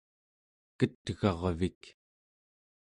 ket'garvik 0.77 1.81